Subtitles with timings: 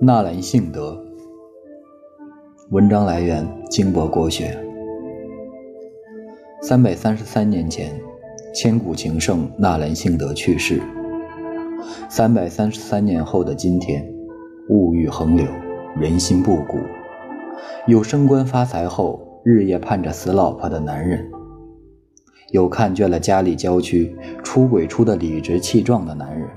[0.00, 0.98] 纳兰性德。
[2.70, 4.56] 文章来源：金博国学。
[6.62, 8.00] 三百三十三年前，
[8.54, 10.80] 千古情圣纳兰性德去世。
[12.08, 14.06] 三百三十三年后的今天，
[14.68, 15.46] 物欲横流，
[15.98, 16.78] 人心不古。
[17.86, 21.30] 有升官发财后日夜盼着死老婆的男人，
[22.50, 26.48] 有看倦了家里郊区出轨出的理直气壮的男人，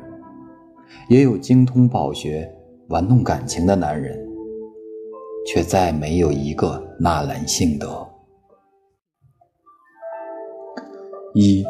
[1.10, 2.50] 也有精通饱学。
[2.94, 4.16] 玩弄感情的男人，
[5.48, 8.08] 却再没有一个纳兰性德。
[11.34, 11.66] 一，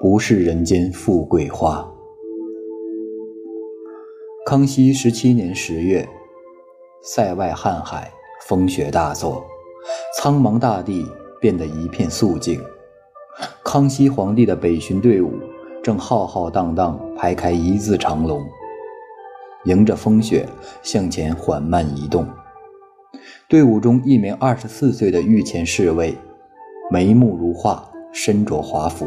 [0.00, 1.84] 不是人间富贵花。
[4.46, 6.08] 康熙十七年十月，
[7.02, 8.08] 塞外瀚海，
[8.46, 9.44] 风雪大作，
[10.16, 11.04] 苍茫大地
[11.40, 12.60] 变得一片肃静。
[13.64, 15.32] 康熙皇帝的北巡队伍
[15.82, 18.40] 正浩浩荡荡排开一字长龙。
[19.64, 20.46] 迎着风雪
[20.82, 22.26] 向前缓慢移动，
[23.48, 26.14] 队伍中一名二十四岁的御前侍卫，
[26.90, 29.06] 眉目如画，身着华服，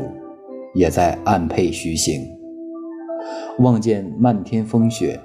[0.74, 2.26] 也在暗配徐行。
[3.60, 5.20] 望见漫天风雪，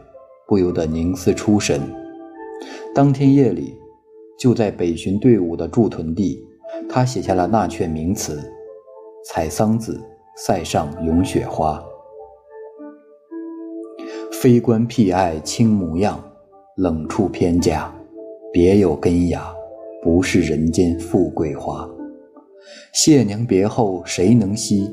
[0.46, 1.80] 不由得凝思出神。
[2.94, 3.74] 当天夜里，
[4.38, 6.44] 就在北巡队伍的驻屯地，
[6.88, 8.38] 他写下了那阙名词
[9.24, 9.98] ：“采桑子，
[10.36, 11.82] 塞上咏雪花。”
[14.42, 16.20] 非官僻爱轻模样，
[16.74, 17.88] 冷处偏家，
[18.52, 19.54] 别有根芽，
[20.02, 21.88] 不是人间富贵花。
[22.92, 24.90] 谢娘别后谁能惜？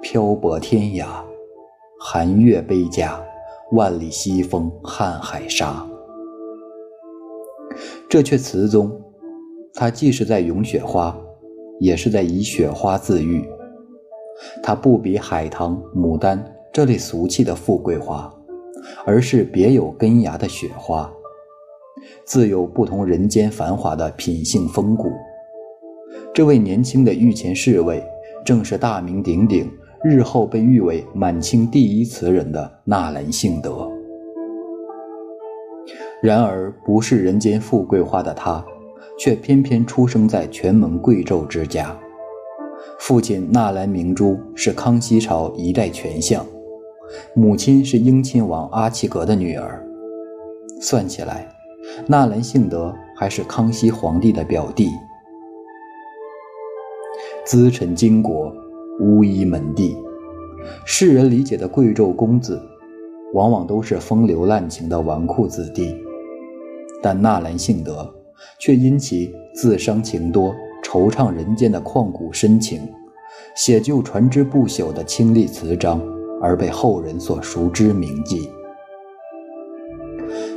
[0.00, 1.20] 漂泊天涯，
[1.98, 3.20] 寒月悲家，
[3.72, 5.84] 万里西风瀚海沙。
[8.08, 8.88] 这阙词中，
[9.74, 11.18] 他既是在咏雪花，
[11.80, 13.44] 也是在以雪花自喻。
[14.62, 16.40] 他不比海棠、牡丹
[16.72, 18.32] 这类俗气的富贵花。
[19.04, 21.10] 而是别有根芽的雪花，
[22.24, 25.10] 自有不同人间繁华的品性风骨。
[26.34, 28.02] 这位年轻的御前侍卫，
[28.44, 29.70] 正是大名鼎鼎、
[30.02, 33.88] 日后被誉为满清第一词人的纳兰性德。
[36.22, 38.64] 然而，不是人间富贵花的他，
[39.18, 41.96] 却偏偏出生在权门贵胄之家。
[42.98, 46.46] 父亲纳兰明珠是康熙朝一代权相。
[47.34, 49.84] 母亲是英亲王阿齐格的女儿，
[50.80, 51.48] 算起来，
[52.06, 54.88] 纳兰性德还是康熙皇帝的表弟。
[57.44, 58.52] 资臣巾帼，
[59.00, 59.96] 乌衣门第，
[60.84, 62.60] 世人理解的贵胄公子，
[63.34, 65.96] 往往都是风流滥情的纨绔子弟。
[67.02, 68.08] 但纳兰性德
[68.60, 72.80] 却因其自伤情多、惆怅人间的旷古深情，
[73.56, 76.00] 写就传之不朽的清丽词章。
[76.42, 78.50] 而被后人所熟知铭记。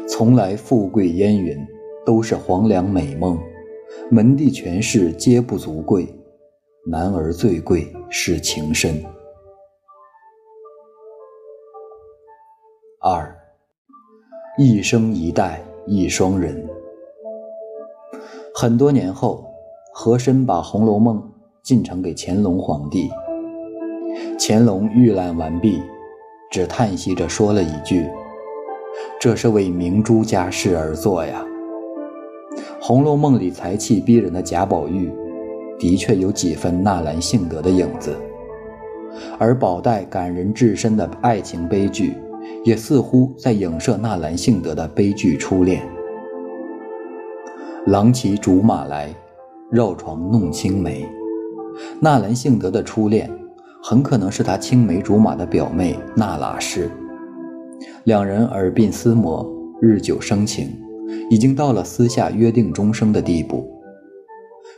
[0.10, 1.56] 从来富贵烟云，
[2.04, 3.38] 都是黄粱美梦；
[4.10, 6.08] 门第权势皆不足贵，
[6.88, 9.04] 男儿最贵是情深。
[13.00, 13.36] 二，
[14.58, 16.68] 一生一代一双人。
[18.56, 19.46] 很多年后，
[19.94, 21.18] 和珅把《红楼梦》
[21.62, 23.08] 进呈给乾隆皇帝。
[24.40, 25.82] 乾隆预览完毕，
[26.52, 28.08] 只叹息着说了一句
[29.20, 31.46] ：“这是为明珠家事而作呀。”
[32.80, 35.12] 《红楼梦》里才气逼人的贾宝玉，
[35.80, 38.16] 的确有几分纳兰性德的影子，
[39.38, 42.14] 而宝黛感人至深的爱情悲剧，
[42.64, 45.82] 也似乎在影射纳兰性德的悲剧初恋。
[47.88, 49.14] 郎骑竹马来，
[49.72, 51.06] 绕床弄青梅。
[52.00, 53.30] 纳兰性德的初恋。
[53.88, 56.90] 很可能是他青梅竹马的表妹那拉氏，
[58.06, 59.48] 两人耳鬓厮磨，
[59.80, 60.76] 日久生情，
[61.30, 63.72] 已经到了私下约定终生的地步。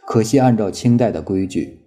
[0.05, 1.79] 可惜按照清代的规矩，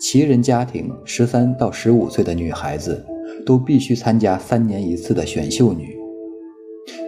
[0.00, 3.04] 旗人家庭十三到十五岁的女孩子
[3.44, 5.94] 都必须参加三年一次的选秀女，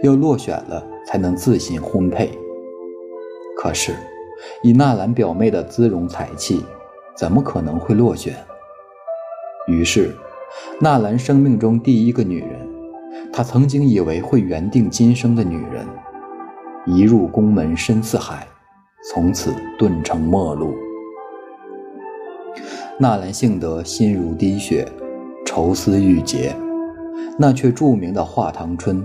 [0.03, 2.28] 要落选了才能自行婚配。
[3.56, 3.94] 可是
[4.62, 6.62] 以纳兰表妹的姿容才气，
[7.16, 8.34] 怎么可能会落选？
[9.66, 10.15] 于是，
[10.78, 12.69] 纳兰生命中第一个女人，
[13.33, 15.87] 他曾经以为会缘定今生的女人，
[16.84, 18.47] 一入宫门深似海，
[19.11, 20.75] 从此顿成陌路。
[22.99, 24.87] 纳兰性德心如滴血，
[25.47, 26.55] 愁思郁结，
[27.39, 29.03] 那阙著名的《画堂春》，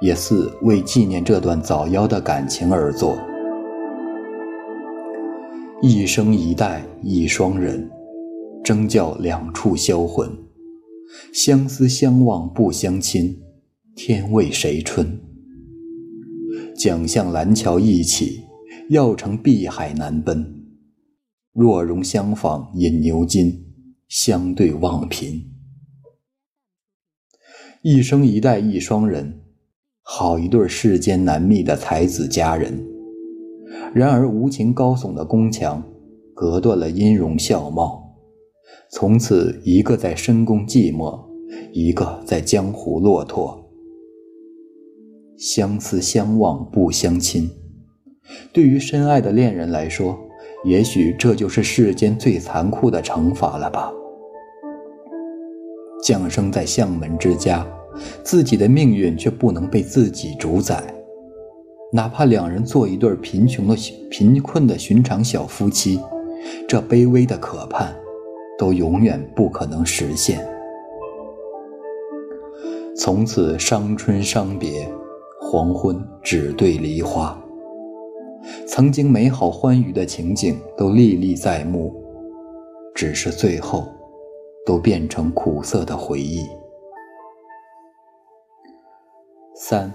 [0.00, 3.16] 也似为纪念这段早夭的感情而作。
[5.80, 7.88] 一生一代一双人。
[8.66, 10.28] 争教两处销魂，
[11.32, 13.40] 相思相望不相亲，
[13.94, 15.20] 天为谁春？
[16.76, 18.40] 桨向蓝桥一起，
[18.90, 20.66] 要乘碧海难奔。
[21.52, 23.66] 若容相访饮牛津，
[24.08, 25.44] 相对望贫。
[27.82, 29.42] 一生一代一双人，
[30.02, 32.84] 好一对世间难觅的才子佳人。
[33.94, 35.80] 然而无情高耸的宫墙，
[36.34, 38.05] 隔断了音容笑貌。
[38.90, 41.18] 从此，一个在深宫寂寞，
[41.72, 43.64] 一个在江湖落拓。
[45.36, 47.50] 相思相望不相亲，
[48.52, 50.18] 对于深爱的恋人来说，
[50.64, 53.92] 也许这就是世间最残酷的惩罚了吧。
[56.02, 57.66] 降生在相门之家。
[58.22, 60.84] 自己的命运却不能被自己主宰，
[61.94, 63.74] 哪怕两人做一对贫穷的、
[64.10, 65.98] 贫困的寻常小夫妻，
[66.68, 67.96] 这卑微的可盼，
[68.58, 70.46] 都永远不可能实现。
[72.96, 74.90] 从此伤春伤别，
[75.40, 77.38] 黄昏只对梨花。
[78.66, 81.94] 曾经美好欢愉的情景都历历在目，
[82.94, 83.86] 只是最后，
[84.64, 86.46] 都变成苦涩的回忆。
[89.54, 89.92] 三，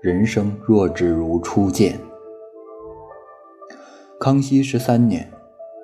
[0.00, 1.98] 人生若只如初见。
[4.20, 5.31] 康熙十三年，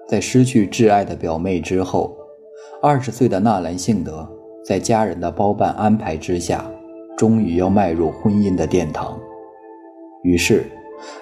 [0.09, 2.17] 在失去挚爱的表妹之后，
[2.81, 4.27] 二十岁的纳兰性德
[4.65, 6.65] 在家人的包办安排之下，
[7.15, 9.21] 终于要迈入婚姻的殿堂。
[10.23, 10.65] 于是，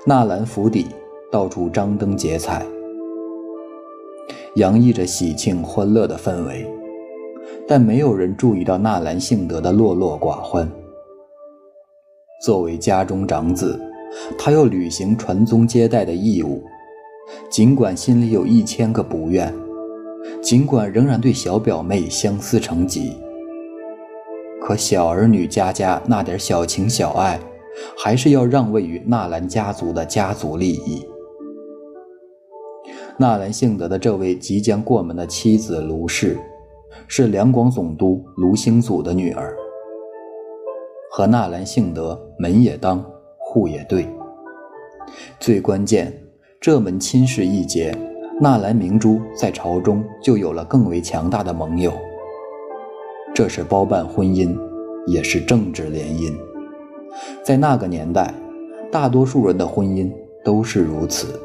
[0.07, 0.87] 纳兰府邸
[1.33, 2.65] 到处张灯结彩，
[4.55, 6.65] 洋溢着喜庆欢乐的氛围，
[7.67, 10.71] 但没有人注意到纳兰性德的落落寡欢。
[12.41, 13.81] 作为家中长子，
[14.39, 16.63] 他要履行传宗接代的义务。
[17.51, 19.53] 尽管心里有一千个不愿，
[20.43, 23.17] 尽管仍然对小表妹相思成疾，
[24.61, 27.39] 可小儿女家家那点小情小爱，
[27.97, 31.07] 还是要让位于纳兰家族的家族利益。
[33.19, 36.37] 纳兰性德的这位即将过门的妻子卢氏，
[37.09, 39.57] 是两广总督卢兴祖的女儿。
[41.11, 43.03] 和纳兰性德门也当，
[43.39, 44.07] 户也对。
[45.41, 46.13] 最关键，
[46.67, 47.97] 这门亲事一结，
[48.41, 51.93] 纳兰明珠在朝中就有了更为强大的盟友。
[53.33, 54.53] 这是包办婚姻，
[55.07, 56.35] 也是政治联姻。
[57.45, 58.35] 在那个年代，
[58.91, 60.11] 大多数人的婚姻
[60.45, 61.39] 都是如此，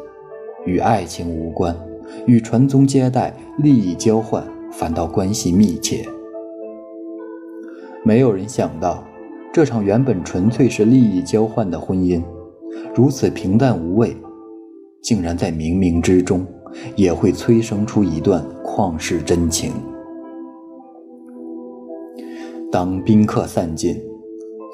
[0.66, 1.78] 与爱情无关，
[2.26, 6.04] 与传宗接代、利益交换反倒关系密切。
[8.04, 9.04] 没有人想到。
[9.54, 12.24] 这场原本纯粹是利益交换的婚姻，
[12.96, 14.18] 如此平淡无味，
[15.02, 16.46] 竟然在冥冥之中
[16.96, 19.74] 也会催生出一段旷世真情。
[22.72, 24.02] 当宾客散尽，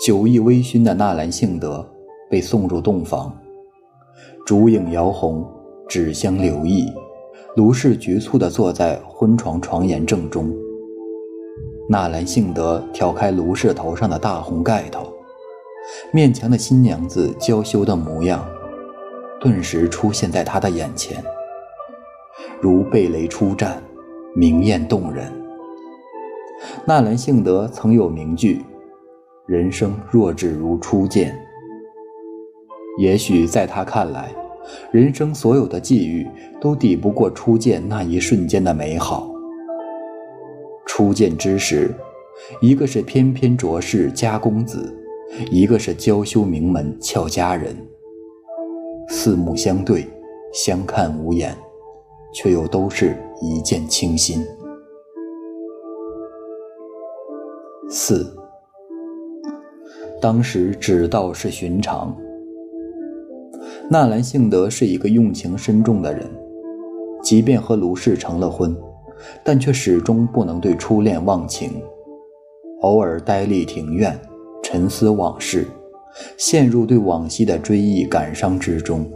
[0.05, 1.83] 酒意微醺的纳兰性德
[2.29, 3.35] 被送入洞房，
[4.45, 5.43] 烛影摇红，
[5.87, 6.85] 纸香流溢，
[7.55, 10.53] 卢氏局促地坐在婚床床沿正中。
[11.89, 15.11] 纳兰性德挑开卢氏头上的大红盖头，
[16.11, 18.45] 面前的新娘子娇羞的模样，
[19.39, 21.23] 顿时出现在他的眼前，
[22.59, 23.81] 如贝雷出战，
[24.35, 25.31] 明艳动人。
[26.85, 28.63] 纳兰性德曾有名句
[29.45, 31.37] ：“人生若只如初见。”
[32.97, 34.33] 也许在他看来，
[34.91, 36.27] 人生所有的际遇
[36.59, 39.31] 都抵不过初见那一瞬间的美好。
[40.87, 41.93] 初见之时，
[42.59, 44.97] 一个是翩翩卓世佳公子，
[45.51, 47.77] 一个是娇羞名门俏佳人。
[49.09, 50.07] 四目相对，
[50.53, 51.55] 相看无言，
[52.33, 54.45] 却又都是一见倾心。
[57.89, 58.35] 四，
[60.21, 62.15] 当时只道是寻常。
[63.89, 66.29] 纳兰性德是一个用情深重的人，
[67.23, 68.75] 即便和卢氏成了婚。
[69.43, 71.81] 但却始终不能对初恋忘情，
[72.81, 74.15] 偶尔呆立庭院，
[74.61, 75.65] 沉思往事，
[76.37, 79.09] 陷入对往昔的追忆感伤之中。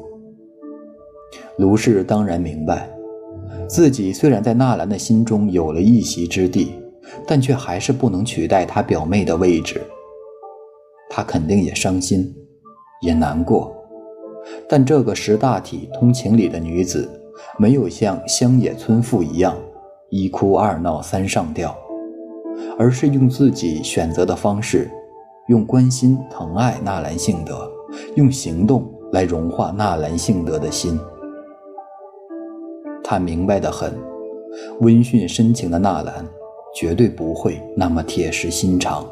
[1.57, 2.89] 卢氏当然明白，
[3.67, 6.71] 自己虽然在纳兰的心中有了一席之地，
[7.27, 9.81] 但却还是不能取代他表妹的位置。
[11.09, 12.33] 她肯定也伤心，
[13.01, 13.75] 也难过，
[14.69, 17.09] 但这个识大体、通情理的女子，
[17.59, 19.55] 没有像乡野村妇一样。
[20.09, 21.73] 一哭二闹三上吊，
[22.77, 24.91] 而是用自己选择的方式，
[25.47, 27.69] 用关心疼爱纳兰性德，
[28.15, 30.99] 用行动来融化纳兰性德的心。
[33.03, 33.97] 他明白的很，
[34.79, 36.25] 温驯深情的纳兰
[36.75, 39.05] 绝对不会那么铁石心肠。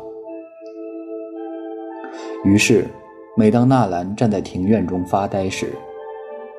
[2.46, 2.88] 于是，
[3.36, 5.74] 每当纳兰站在庭院中发呆时，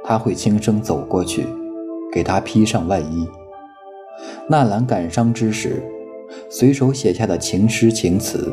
[0.05, 1.47] 他会轻声走过去，
[2.13, 3.27] 给他披上外衣。
[4.47, 5.83] 纳兰感伤之时，
[6.51, 8.53] 随手写下的情诗情词，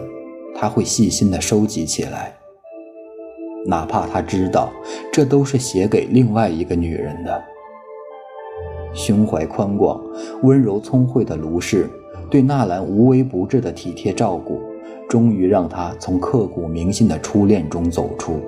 [0.60, 2.36] 他会细心地收集起来，
[3.68, 4.72] 哪怕他知道
[5.14, 7.44] 这都是写给另外一个女人的。
[8.94, 10.02] 胸怀宽广、
[10.42, 11.88] 温柔聪慧的卢氏，
[12.32, 14.60] 对纳兰无微不至的体贴照顾，
[15.08, 18.42] 终于让他从刻骨铭心的初恋中走出。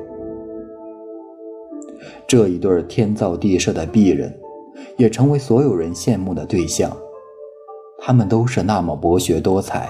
[2.25, 4.35] 这一对天造地设的璧人，
[4.97, 6.91] 也成为所有人羡慕的对象。
[8.01, 9.87] 他们都是那么博学多才，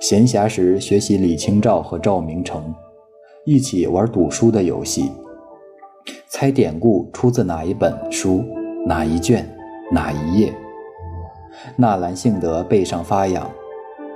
[0.00, 2.74] 闲暇时学习李清照和赵明诚，
[3.44, 5.12] 一起玩赌书的游戏，
[6.26, 8.42] 猜典故出自哪一本书。
[8.86, 9.46] 哪一卷，
[9.92, 10.54] 哪一页？
[11.76, 13.46] 纳兰性德背上发痒，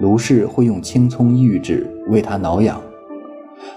[0.00, 2.80] 卢氏会用青葱玉指为他挠痒。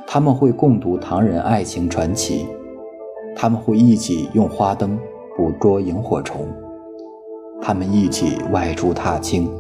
[0.08, 2.48] 他们会共读唐人爱情传奇，
[3.36, 4.98] 他们会一起用花灯
[5.36, 6.48] 捕捉萤火虫，
[7.62, 9.52] 他们一起外出踏青。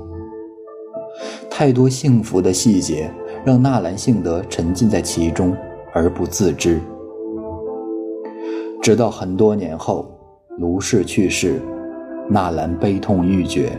[1.57, 3.11] 太多幸福的细节
[3.43, 5.57] 让纳兰性德沉浸在其中
[5.91, 6.79] 而不自知，
[8.79, 10.07] 直到很多年后。
[10.59, 11.59] 卢氏去世，
[12.29, 13.71] 纳兰悲痛欲绝，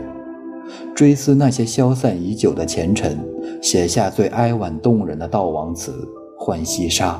[0.93, 3.17] 追思那些消散已久的前尘，
[3.61, 5.93] 写下最哀婉动人的悼亡词
[6.43, 7.13] 《浣溪沙》。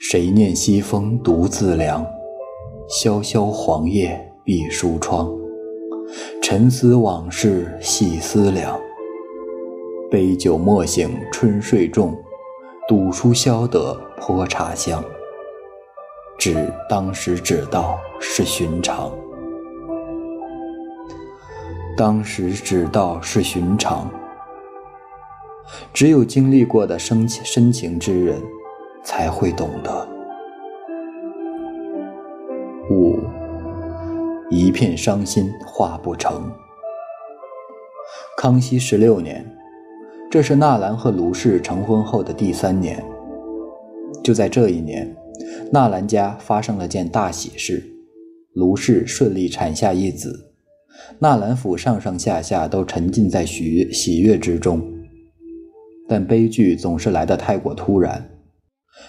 [0.00, 2.04] 谁念西风独自凉，
[2.88, 5.32] 萧萧黄叶闭疏窗。
[6.54, 8.78] 沉思往事细思量，
[10.10, 12.14] 杯酒莫醒春睡重，
[12.86, 15.02] 赌书消得泼茶香。
[16.36, 19.10] 只当时只道是寻常，
[21.96, 24.10] 当时只道是寻常。
[25.94, 28.38] 只有经历过的深深情之人，
[29.02, 30.06] 才会懂得。
[32.90, 33.18] 五，
[34.54, 36.52] 一片伤心话不成。
[38.36, 39.42] 康熙十六年，
[40.30, 43.02] 这是纳兰和卢氏成婚后的第三年。
[44.22, 45.16] 就在这一年。
[45.70, 47.82] 纳兰家发生了件大喜事，
[48.52, 50.52] 卢氏顺利产下一子，
[51.18, 54.82] 纳兰府上上下下都沉浸在喜喜悦之中。
[56.06, 58.30] 但悲剧总是来得太过突然，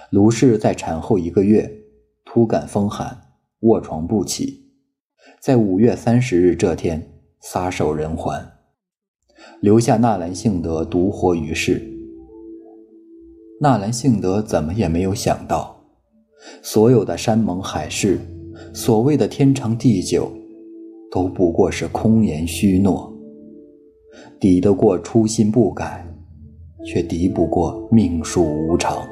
[0.09, 1.69] 卢氏在产后一个月
[2.23, 3.19] 突感风寒，
[3.59, 4.62] 卧床不起，
[5.43, 7.05] 在五月三十日这天
[7.41, 8.41] 撒手人寰，
[9.59, 11.85] 留下纳兰性德独活于世。
[13.59, 15.75] 纳兰性德怎么也没有想到。
[16.61, 18.17] 所有的山盟海誓，
[18.73, 20.31] 所谓的天长地久，
[21.11, 23.13] 都不过是空言虚诺。
[24.39, 26.07] 抵得过初心不改，
[26.85, 29.05] 却敌不过命数无常。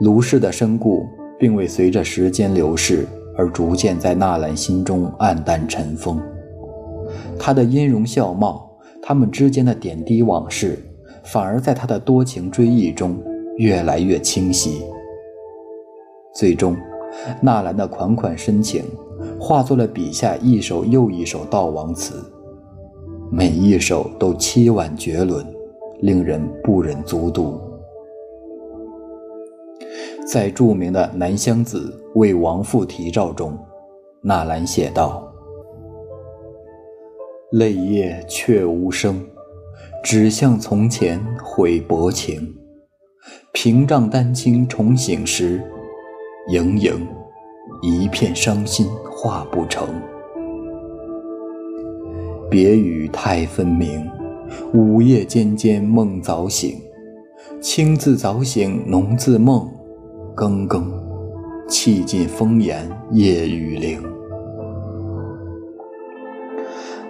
[0.00, 1.06] 卢氏的身故，
[1.38, 6.20] 并未随着时间流逝而逐渐在纳兰心中暗淡尘封。
[7.38, 8.70] 他的音容笑貌，
[9.02, 10.78] 他们之间的点滴往事，
[11.22, 13.16] 反而在他的多情追忆中。
[13.58, 14.82] 越来越清晰，
[16.34, 16.76] 最终，
[17.40, 18.84] 纳兰的款款深情
[19.40, 22.22] 化作了笔下一首又一首悼亡词，
[23.32, 25.42] 每一首都凄婉绝伦，
[26.00, 27.58] 令人不忍卒读。
[30.26, 33.56] 在著名的《南乡子·为亡父题诏》中，
[34.22, 35.32] 纳兰写道
[37.52, 39.24] ：“泪液却无声，
[40.02, 42.52] 只向从前悔薄情。”
[43.54, 45.62] 屏障丹青重醒时，
[46.50, 47.06] 盈盈
[47.80, 49.88] 一片伤心话不成。
[52.50, 54.10] 别语太分明，
[54.74, 56.80] 午夜间间梦早醒。
[57.60, 59.68] 清自早醒浓自梦，
[60.36, 60.92] 更更
[61.66, 63.98] 气尽风言夜雨铃。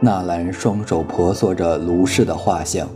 [0.01, 2.89] 纳兰双手婆娑着卢氏的画像，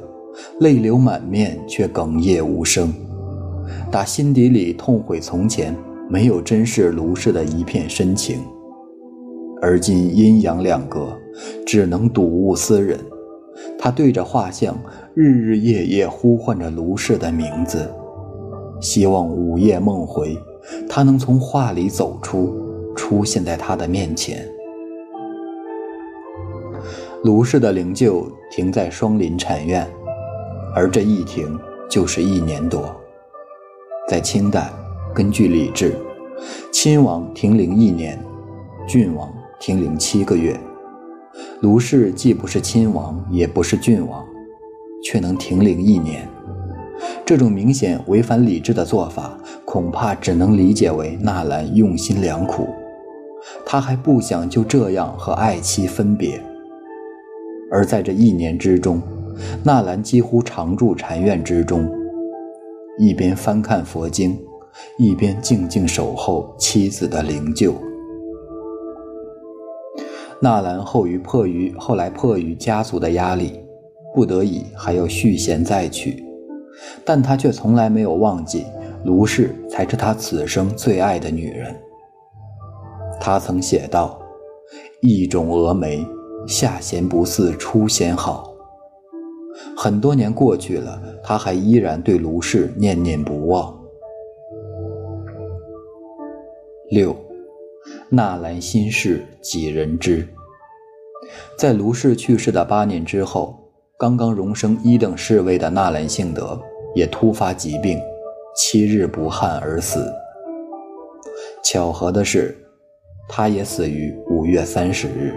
[0.60, 2.94] 泪流满面却哽咽无声。
[3.90, 5.74] 打心底里痛悔从前
[6.08, 8.38] 没有珍视卢氏的一片深情，
[9.60, 11.08] 而今阴阳两隔，
[11.66, 12.96] 只能睹物思人。
[13.76, 14.78] 他对着画像
[15.12, 17.92] 日日夜夜呼唤着卢氏的名字，
[18.80, 20.38] 希望午夜梦回，
[20.88, 22.54] 他能从画里走出，
[22.96, 24.46] 出现在他的面前。
[27.22, 29.86] 卢氏的灵柩停在双林禅院，
[30.74, 31.58] 而这一停
[31.88, 32.94] 就是一年多。
[34.08, 34.72] 在清代，
[35.14, 35.94] 根据礼制，
[36.72, 38.18] 亲王停灵一年，
[38.88, 40.58] 郡王停灵七个月。
[41.60, 44.24] 卢氏既不是亲王，也不是郡王，
[45.04, 46.26] 却能停灵一年。
[47.30, 52.66] 这种明显违反理智的做法，恐怕只能理解为纳兰用心良苦，
[53.64, 56.40] 他还不想就这样和爱妻分别。
[57.70, 59.00] 而在这一年之中，
[59.62, 61.88] 纳兰几乎常住禅院之中，
[62.98, 64.36] 一边翻看佛经，
[64.98, 67.72] 一边静静守候妻子的灵柩。
[70.42, 73.60] 纳兰后于迫于后来迫于家族的压力，
[74.16, 76.24] 不得已还要续弦再娶，
[77.04, 78.64] 但他却从来没有忘记
[79.04, 81.74] 卢氏才是他此生最爱的女人。
[83.20, 84.18] 他曾写道
[85.02, 86.06] ：“一种蛾眉，
[86.46, 88.52] 下弦不似出弦好。”
[89.76, 93.78] 很多年过去了，他还依然对卢氏念念不忘。
[96.90, 97.14] 六。
[98.08, 100.26] 纳兰心事几人知？
[101.56, 103.56] 在卢氏去世的八年之后，
[103.98, 106.60] 刚刚荣升一等侍卫的纳兰性德
[106.94, 108.00] 也突发疾病，
[108.56, 110.12] 七日不汗而死。
[111.62, 112.56] 巧合的是，
[113.28, 115.34] 他也死于五月三十日。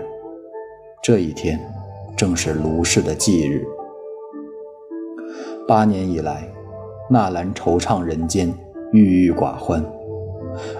[1.02, 1.60] 这一天，
[2.16, 3.64] 正是卢氏的忌日。
[5.68, 6.48] 八年以来，
[7.10, 8.54] 纳兰惆怅人间，
[8.92, 9.84] 郁郁寡欢。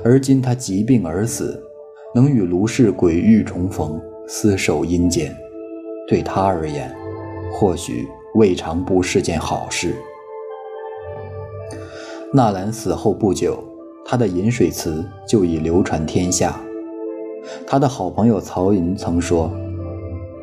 [0.04, 1.62] 而今他疾病而死，
[2.16, 5.36] 能与卢氏鬼域重逢，厮守阴间，
[6.08, 6.94] 对他而言，
[7.52, 9.96] 或许未尝不是件好事。
[12.36, 13.64] 纳兰死后不久，
[14.04, 16.60] 他的饮水词就已流传天下。
[17.68, 19.52] 他的好朋友曹寅曾说：“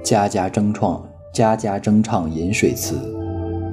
[0.00, 1.04] 家家争创，
[1.34, 2.94] 家家争唱饮水词，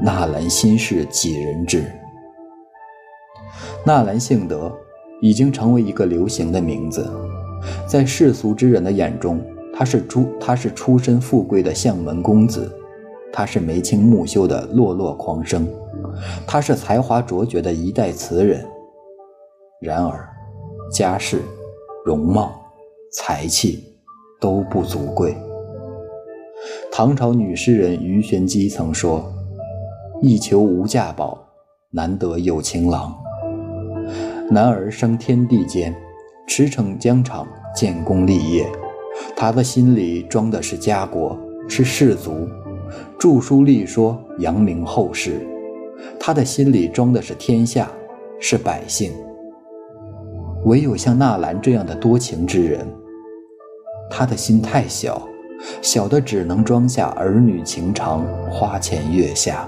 [0.02, 1.86] 纳兰心事几人知？”
[3.86, 4.76] 纳兰性德。
[5.20, 7.10] 已经成为一个流行的名字，
[7.88, 9.42] 在世俗之人的眼中，
[9.74, 12.72] 他是出他是出身富贵的相门公子，
[13.38, 15.68] 他是眉清目秀的落落狂生，
[16.48, 18.66] 他是才华卓绝的一代词人。
[19.80, 20.28] 然而，
[20.92, 21.44] 家世、
[22.04, 22.60] 容貌、
[23.14, 23.96] 才气
[24.42, 25.38] 都不足贵。
[26.92, 29.32] 唐朝女诗人鱼玄机曾说
[30.20, 31.38] ：“一求无价宝，
[31.92, 33.16] 难得有情郎。”
[34.50, 35.96] 男儿生天地间，
[36.48, 38.68] 驰骋疆场，建功立业。
[39.36, 41.38] 他的心里装的是家国，
[41.70, 42.32] 是士族，
[43.20, 45.46] 著书立说，扬名后世。
[46.20, 47.92] 他的心里装的是天下，
[48.40, 49.12] 是百姓。
[50.66, 52.86] 唯有像纳兰这样的多情之人，
[54.10, 55.28] 他的心太小，
[55.82, 59.68] 小的只能装下儿女情长，花前月下。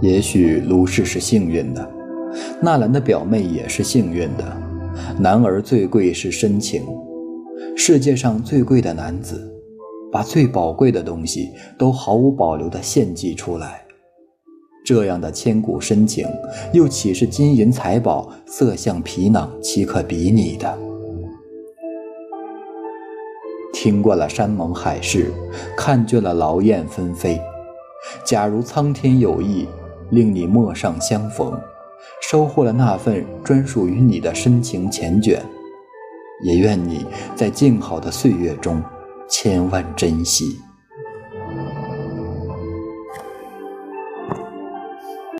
[0.00, 1.88] 也许卢氏是幸运的，
[2.60, 4.44] 纳兰的表妹也是幸运的。
[5.18, 6.82] 男儿最贵是深情，
[7.76, 9.53] 世界上最贵的男子，
[10.14, 13.84] 把最宝贵的东西都毫无保留地献祭出来，
[14.86, 16.24] 这样的千古深情，
[16.72, 20.78] 又岂是金银财宝、色相皮囊岂可比拟的？
[23.72, 25.32] 听惯了山盟海誓，
[25.76, 27.40] 看倦了劳燕分飞，
[28.24, 29.66] 假如苍天有意。
[30.10, 31.58] 令你陌上相逢，
[32.20, 35.40] 收获了那份专属于你的深情缱绻，
[36.44, 38.80] 也愿你在静好的岁月中
[39.28, 40.63] 千万珍惜。